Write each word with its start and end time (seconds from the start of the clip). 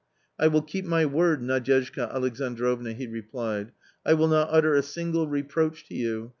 "I 0.39 0.47
will 0.47 0.63
keep 0.63 0.83
my 0.85 1.05
word, 1.05 1.41
Nadyezhda 1.43 2.11
Alexandrovna," 2.11 2.93
he 2.93 3.05
replied," 3.05 3.71
I 4.03 4.15
will 4.15 4.29
not 4.29 4.47
utter 4.49 4.73
a 4.73 4.81
single 4.81 5.27
reproach 5.27 5.87
to 5.89 5.93
you. 5.93 6.29